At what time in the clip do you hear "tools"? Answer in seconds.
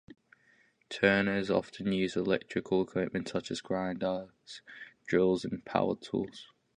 5.95-6.47